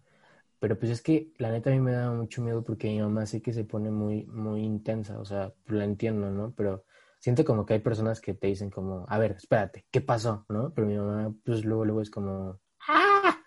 [0.60, 3.26] Pero pues es que la neta a mí me da mucho miedo porque mi mamá
[3.26, 6.52] sé que se pone muy, muy intensa, o sea, la entiendo, ¿no?
[6.56, 6.84] Pero
[7.20, 10.44] siento como que hay personas que te dicen como, a ver, espérate, ¿qué pasó?
[10.48, 10.72] ¿No?
[10.74, 13.38] Pero mi mamá, pues luego, luego es como, ¡ah!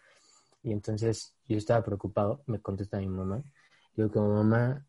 [0.63, 3.43] Y entonces yo estaba preocupado, me contesta mi mamá,
[3.95, 4.86] digo como, mamá,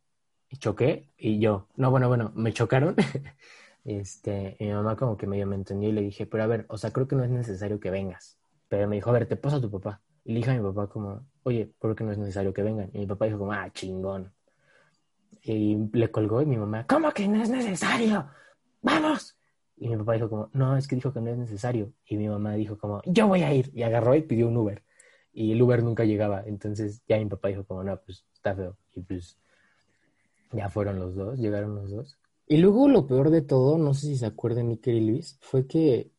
[0.58, 2.96] choqué, y yo, no, bueno, bueno, me chocaron.
[3.85, 6.78] Este, mi mamá como que medio me entendió y le dije, pero a ver, o
[6.78, 8.38] sea, creo que no es necesario que vengas.
[8.68, 10.00] Pero me dijo, a ver, te pasa a tu papá.
[10.24, 12.90] Y le dije a mi papá como, oye, creo que no es necesario que vengan.
[12.92, 14.32] Y mi papá dijo como, ah, chingón.
[15.42, 18.28] Y le colgó y mi mamá, ¿cómo que no es necesario?
[18.80, 19.37] ¡Vamos!
[19.76, 21.92] Y mi papá dijo como, no, es que dijo que no es necesario.
[22.06, 23.70] Y mi mamá dijo como, yo voy a ir.
[23.74, 24.85] Y agarró y pidió un Uber.
[25.32, 26.44] Y el Uber nunca llegaba.
[26.46, 28.76] Entonces ya mi papá dijo como, no, pues está feo.
[28.94, 29.37] Y pues
[30.52, 32.18] ya fueron los dos, llegaron los dos.
[32.46, 35.66] Y luego lo peor de todo, no sé si se acuerdan Iker y Luis, fue
[35.66, 36.12] que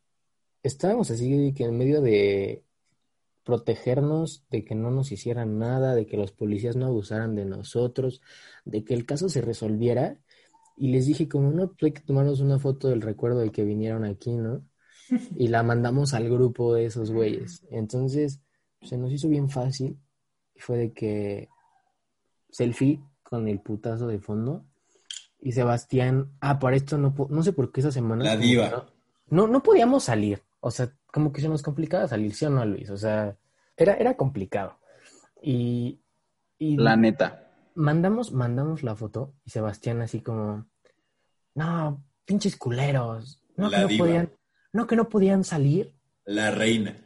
[0.62, 2.64] estábamos así que en medio de
[3.44, 8.20] protegernos, de que no nos hicieran nada, de que los policías no abusaran de nosotros,
[8.64, 10.18] de que el caso se resolviera.
[10.76, 13.64] Y les dije como, no, pues hay que tomarnos una foto del recuerdo de que
[13.64, 14.64] vinieron aquí, ¿no?
[15.36, 17.62] Y la mandamos al grupo de esos güeyes.
[17.70, 18.40] Entonces,
[18.82, 19.98] se nos hizo bien fácil.
[20.54, 21.48] Y fue de que
[22.50, 24.64] selfie con el putazo de fondo.
[25.40, 28.24] Y Sebastián, ah, para esto no, no sé por qué esa semana.
[28.24, 28.70] La diva.
[28.70, 28.84] No,
[29.28, 30.42] no, no podíamos salir.
[30.60, 32.90] O sea, como que se nos complicaba salir, ¿sí o no, Luis?
[32.90, 33.36] O sea,
[33.76, 34.80] era, era complicado.
[35.40, 36.00] Y,
[36.58, 37.52] y La neta.
[37.76, 40.66] mandamos, mandamos la foto y Sebastián así como,
[41.54, 44.04] no, pinches culeros, no La que no diva.
[44.06, 44.32] podían,
[44.72, 45.94] no que no podían salir.
[46.24, 46.96] La reina.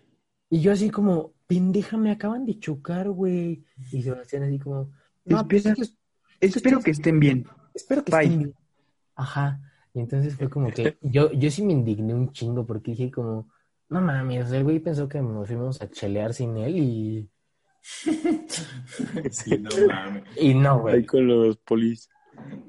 [0.49, 3.63] Y yo así como, pendeja, me acaban de chocar, güey.
[3.93, 4.91] Y Sebastián así como,
[5.27, 7.47] no, pues Espera, es que- Espero que estén bien.
[7.75, 8.23] espero que Bye.
[8.25, 8.55] estén bien.
[9.17, 9.61] Ajá.
[9.93, 13.51] Y entonces fue como que yo, yo sí me indigné un chingo porque dije como,
[13.91, 17.31] no mames, el güey pensó que nos fuimos a chelear sin él y,
[19.31, 20.25] Sí, no mames.
[20.37, 21.07] y no, Ahí güey.
[21.07, 22.09] con los polis.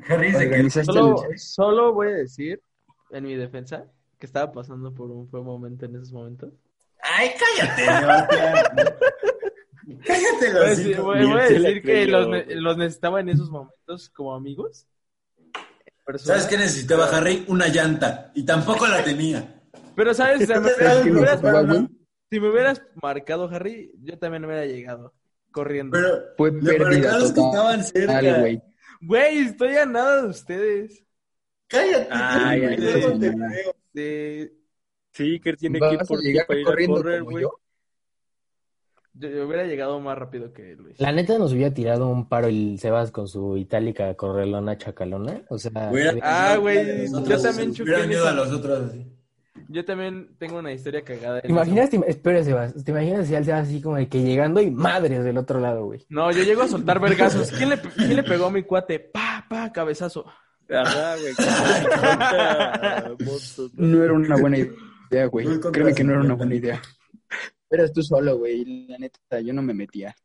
[0.08, 1.16] Harry se quedó.
[1.36, 2.62] Solo, voy a decir
[3.12, 3.86] en mi defensa,
[4.18, 6.54] que estaba pasando por un buen momento en esos momentos.
[7.02, 7.86] Ay, cállate,
[10.06, 14.10] cállate, Voy a los decir, voy- voy a decir que los necesitaba en esos momentos
[14.10, 14.86] como amigos.
[16.18, 17.46] ¿Sabes qué necesitaba Harry?
[17.48, 18.32] Una llanta.
[18.34, 19.59] Y tampoco la tenía.
[19.96, 20.44] Pero, ¿sabes?
[20.44, 21.88] O sea, me- ¿Sabes si, me hubieras, necesitaba, güey?
[22.32, 25.14] si me hubieras marcado, Harry, yo también hubiera llegado
[25.52, 25.98] corriendo.
[25.98, 28.14] Pero Fue pérdida los que estaban cerca.
[28.14, 28.62] Dale, güey.
[29.02, 31.04] Güey, estoy a nada de ustedes.
[31.68, 32.08] Cállate.
[32.12, 32.78] Ay, ay.
[33.94, 34.52] Sí,
[35.12, 37.20] Sí, que tiene que ir ¿Vas a por ti llegar para ir a corriendo correr,
[37.20, 37.42] como güey.
[37.44, 37.52] yo?
[39.14, 41.00] yo, yo hubiera llegado más rápido que Luis.
[41.00, 45.42] La neta nos hubiera tirado un paro el Sebas con su itálica correlona chacalona.
[45.50, 49.06] O sea, Hubiera- Ah, güey, yo también choqué Hubieran ido a los otros así.
[49.72, 51.38] Yo también tengo una historia cagada.
[51.38, 51.92] en ¿te imaginas?
[51.92, 52.74] Te, espera, Sebas.
[52.84, 55.86] ¿Te imaginas si al Sebas así como de que llegando y madres del otro lado,
[55.86, 56.04] güey?
[56.10, 57.52] No, yo llego a soltar vergazos.
[57.52, 59.00] ¿Quién le, quién le pegó a mi cuate?
[59.00, 60.26] Pa, pa, cabezazo.
[60.72, 61.34] Ajá, güey.
[63.76, 64.04] ¿no?
[64.04, 65.46] Era una buena idea, güey.
[65.72, 66.82] Créeme que no era una buena idea.
[67.70, 68.88] Eras tú solo, güey.
[68.88, 70.16] La neta, yo no me metía.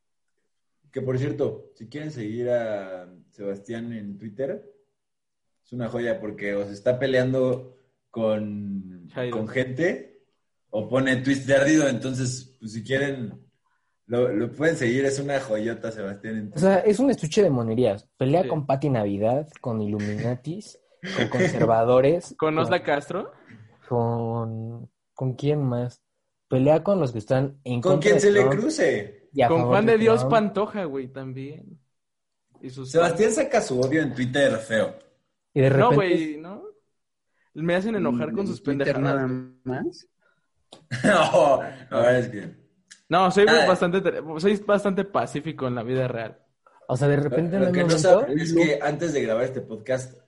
[0.91, 4.73] Que por cierto, si quieren seguir a Sebastián en Twitter,
[5.63, 7.74] es una joya porque os está peleando
[8.15, 10.21] con, con gente
[10.71, 11.89] o pone tweets de ardido.
[11.89, 13.45] Entonces, pues si quieren,
[14.07, 15.05] lo, lo pueden seguir.
[15.05, 16.53] Es una joyota, Sebastián.
[16.55, 18.09] O sea, es un estuche de monerías.
[18.17, 18.49] Pelea Sí.
[18.49, 20.79] con Pati Navidad, con Illuminatis,
[21.17, 22.35] con conservadores.
[22.39, 23.33] ¿Con Osla con, Castro?
[23.89, 26.01] con, ¿con quién más?
[26.49, 29.29] Pelea con los que están en Con contra quien de se le cruce.
[29.49, 30.31] Con Juan de Dios Trump.
[30.31, 31.81] Pantoja, güey, también.
[32.63, 34.95] Y sus Sebastián saca su odio en Twitter feo.
[35.53, 36.64] Y de repente No, güey, ¿no?
[37.55, 39.01] Me hacen enojar con sus pendejadas.
[39.01, 39.27] nada
[39.65, 40.09] más.
[41.05, 42.65] no, no, es que...
[43.09, 43.65] No, soy Ah.
[43.67, 44.03] bastante,
[44.39, 46.39] soy bastante pacífico en la vida real.
[46.89, 49.23] O sea, de repente en Lo un que no momento, saben es que antes de
[49.23, 50.19] grabar este podcast,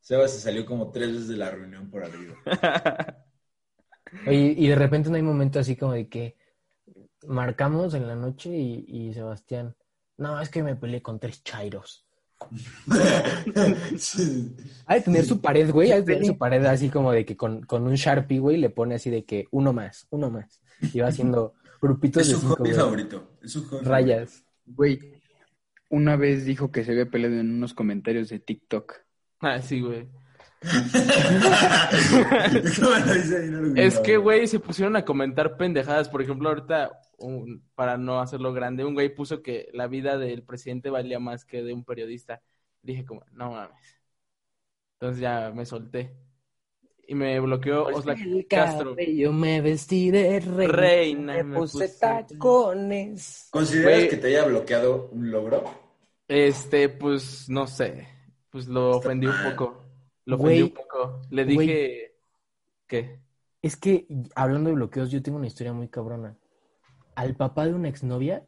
[0.00, 2.34] Sebas se salió como tres veces de la reunión por arriba.
[4.26, 6.36] oye, y de repente no hay momento así como de que
[7.26, 9.76] marcamos en la noche y, y Sebastián,
[10.16, 12.06] no, es que me peleé con tres chairos.
[14.86, 17.36] Ha de tener su pared, güey, ha de tener su pared así como de que
[17.36, 20.60] con, con un Sharpie, güey, le pone así de que uno más, uno más.
[20.92, 23.30] Y va haciendo grupitos Es de su cinco, hobby güey, favorito.
[23.42, 24.44] Es su hobby rayas.
[24.66, 24.98] Güey,
[25.88, 28.94] una vez dijo que se había peleado en unos comentarios de TikTok.
[29.40, 30.08] Ah, sí, güey.
[33.76, 36.08] Es que, güey, se pusieron a comentar pendejadas.
[36.08, 40.42] Por ejemplo, ahorita, un- para no hacerlo grande, un güey puso que la vida del
[40.42, 42.42] presidente valía más que de un periodista.
[42.82, 43.96] Dije como, no mames.
[44.98, 46.12] Entonces ya me solté.
[47.08, 48.90] Y me bloqueó Osla El Castro.
[48.90, 53.48] cabello me vestí de reina, Reina, me me puse puse- tacones.
[53.50, 54.08] ¿Consideras Güey.
[54.08, 55.64] que te haya bloqueado un logro?
[56.28, 58.08] Este, pues, no sé.
[58.50, 59.82] Pues lo ofendí un poco.
[60.24, 60.62] Lo ofendí Güey.
[60.62, 61.22] un poco.
[61.30, 61.56] Le Güey.
[63.62, 66.36] Es que, hablando de bloqueos, yo tengo una historia muy cabrona.
[67.14, 68.46] Al papá de una exnovia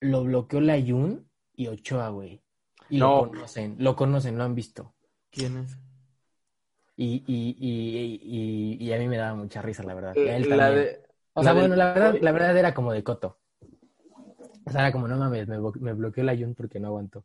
[0.00, 2.42] lo bloqueó la Yun y Ochoa, güey.
[2.88, 3.24] Y No.
[3.24, 4.94] lo conocen, lo conocen, lo han visto.
[5.30, 5.76] ¿Quién es?
[6.96, 10.16] Y, y, y, y, y a mí me daba mucha risa, la verdad.
[10.16, 11.02] Él La de...
[11.34, 13.38] O sea, la bueno, la verdad, la verdad era como de coto.
[14.64, 17.24] O sea, era como, no mames, me, me bloqueó la Yun porque no aguantó.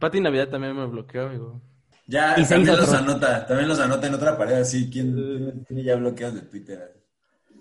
[0.00, 1.60] Pati Navidad también me bloqueó, amigo.
[2.06, 2.98] Ya, Y se también hizo los otro.
[2.98, 3.46] anota.
[3.46, 4.90] También los anota en otra pared así.
[4.90, 7.02] ¿Quién tiene ya bloqueados de Twitter?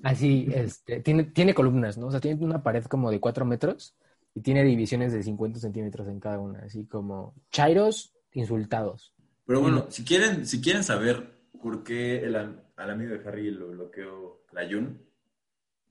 [0.03, 2.07] Así, este, tiene, tiene columnas, ¿no?
[2.07, 3.95] O sea, tiene una pared como de cuatro metros
[4.35, 9.13] y tiene divisiones de 50 centímetros en cada una, así como chairos insultados.
[9.45, 11.31] Pero bueno, si quieren, si quieren saber
[11.61, 15.01] por qué el, al amigo de Harry lo bloqueó la Jun,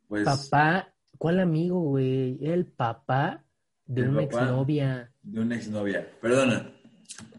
[0.08, 2.38] pues Papá, ¿cuál amigo, güey?
[2.40, 3.44] Era el papá
[3.86, 4.42] de El una papá.
[4.42, 5.12] exnovia.
[5.22, 6.08] de una exnovia.
[6.20, 6.70] Perdona.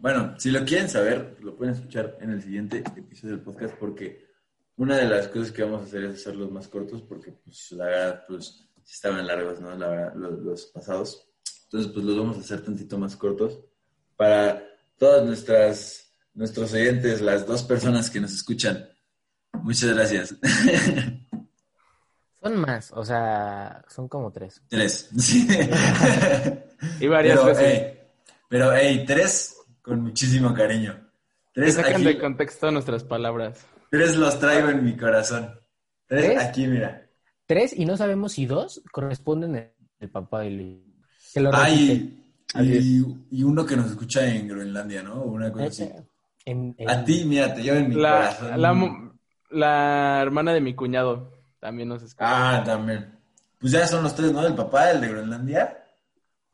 [0.00, 4.26] Bueno, si lo quieren saber, lo pueden escuchar en el siguiente episodio del podcast porque
[4.76, 7.86] una de las cosas que vamos a hacer es hacerlos más cortos porque, pues, la
[7.86, 9.74] verdad, pues, estaban largos, ¿no?
[9.76, 11.26] La verdad, los, los pasados.
[11.64, 13.58] Entonces, pues, los vamos a hacer tantito más cortos
[14.16, 14.62] para
[14.98, 18.88] todas nuestras, nuestros oyentes, las dos personas que nos escuchan.
[19.62, 20.34] Muchas gracias.
[22.42, 24.62] Son más, o sea, son como tres.
[24.68, 25.08] Tres.
[25.18, 25.48] Sí.
[27.00, 27.64] Y varias pero, veces.
[27.64, 28.00] Ey,
[28.48, 29.55] pero, hey, tres
[29.86, 30.98] con muchísimo cariño.
[31.54, 33.64] Tres sacan aquí, de contexto nuestras palabras.
[33.90, 35.58] tres los traigo en mi corazón.
[36.06, 36.42] Tres, ¿Tres?
[36.44, 37.08] aquí, mira.
[37.46, 40.78] Tres y no sabemos si dos corresponden al el papá de Luis.
[41.32, 41.50] Que lo.
[41.54, 42.20] Ay,
[42.60, 45.22] y, y uno que nos escucha en Groenlandia, ¿no?
[45.22, 45.90] Una cosa así.
[46.44, 49.18] En- en- A ti, mira, te llevo en mi La, corazón.
[49.50, 52.58] la, hermana de mi cuñado también nos escucha.
[52.58, 53.12] Ah, también.
[53.58, 54.44] Pues ya son los tres, ¿no?
[54.46, 55.84] El papá, el de Groenlandia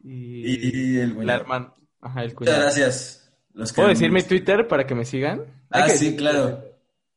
[0.04, 1.40] y, y, el la cuñado.
[1.40, 1.74] hermana.
[2.00, 3.21] Ajá, el Muchas gracias.
[3.54, 4.22] Los ¿Puedo decir mi.
[4.22, 5.42] Twitter para que me sigan?
[5.70, 6.64] Ah, que sí, decir- claro.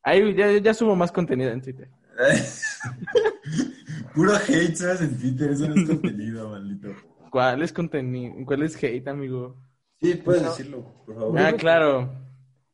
[0.02, 1.88] Ahí ya, ya subo más contenido en Twitter.
[4.14, 6.88] Puro hate sabes en Twitter, eso no es contenido, maldito.
[7.30, 8.34] ¿Cuál es contenido?
[8.46, 9.56] ¿Cuál es hate, amigo?
[10.00, 11.38] Sí, puedes decirlo, por favor.
[11.38, 12.12] Ah, claro.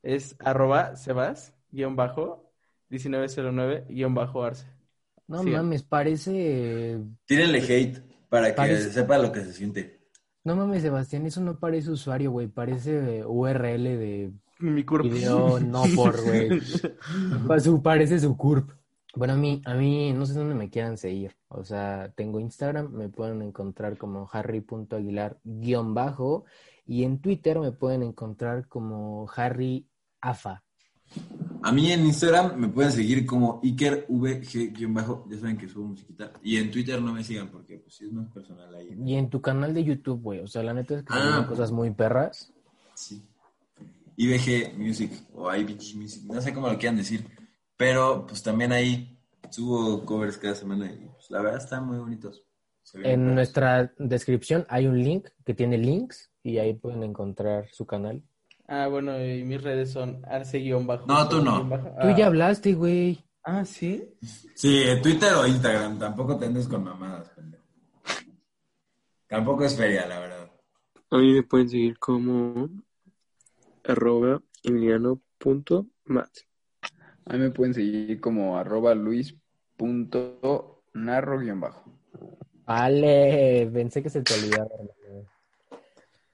[0.03, 2.53] Es arroba sebas, guion bajo,
[2.91, 4.67] 1909, guion bajo arce.
[5.29, 5.51] No Sí.
[5.51, 6.99] mames, parece...
[7.27, 10.02] Tírenle hate para que Parece- sepa lo que se siente.
[10.45, 12.49] No mames, Sebastián, eso no parece usuario, güey.
[12.49, 15.09] Parece URL de Mi curva.
[15.09, 16.61] video no por, güey.
[17.83, 18.73] Parece su curp.
[19.15, 21.37] Bueno, a mí, a mí, no sé dónde me quieran seguir.
[21.49, 26.45] O sea, tengo Instagram, me pueden encontrar como harry.aguilar guion bajo.
[26.87, 29.87] Y en Twitter me pueden encontrar como Harry
[30.21, 30.65] Afa.
[31.65, 36.33] A mí en Instagram me pueden seguir como IkerVG-bajo, ya saben que subo musiquita.
[36.43, 38.97] Y en Twitter no me sigan porque pues sí es más personal ahí.
[39.05, 40.41] Y en tu canal de YouTube, güey.
[40.41, 41.37] O sea, la neta es que Ah.
[41.37, 42.53] son cosas muy perras.
[42.95, 43.23] Sí.
[44.17, 47.27] IBG Music o IBG Music, no sé cómo lo quieran decir.
[47.77, 49.19] Pero pues también ahí
[49.51, 52.43] subo covers cada semana y pues, la verdad están muy bonitos.
[52.95, 58.23] En nuestra descripción hay un link que tiene links y ahí pueden encontrar su canal.
[58.69, 61.07] Ah, bueno, y mis redes son arce guion bajo.
[61.07, 61.69] No, tú no.
[61.69, 62.15] Tú Ah.
[62.17, 63.25] ya hablaste, güey.
[63.45, 64.09] Ah, ¿sí?
[64.55, 67.65] Sí, en Twitter o Instagram, tampoco te andes con mamadas, pendejo.
[69.27, 70.51] Tampoco es feria, la verdad.
[71.11, 72.71] A mí me pueden seguir como
[73.85, 76.31] arroba emiliano.mat.
[77.27, 81.85] A mí me pueden seguir como arroba luis.narro guion bajo.
[82.65, 84.71] Vale, pensé que se te olvidaba.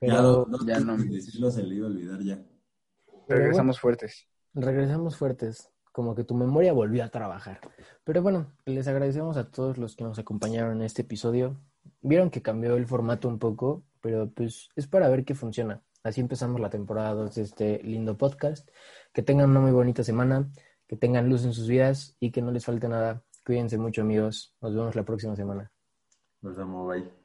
[0.01, 0.97] Pero ya ya no.
[0.97, 2.43] tweets y decirlo se le iba a olvidar ya.
[3.27, 4.27] Pero Regresamos fuertes.
[4.55, 7.61] regresamos fuertes, como que tu memoria volvió a trabajar.
[8.05, 11.61] Pero bueno, les agradecemos a todos los que nos acompañaron en este episodio.
[12.01, 15.83] Vieron que cambió el formato un poco, pero pues es para ver qué funciona.
[16.05, 18.69] Así empezamos la temporada 2 de este lindo podcast.
[19.13, 20.49] Que tengan una muy bonita semana,
[20.87, 23.23] que tengan luz en sus vidas y que no les falte nada.
[23.45, 24.55] Cuídense mucho, amigos.
[24.61, 25.71] Nos vemos la próxima semana.
[26.41, 27.18] Los amo, bye.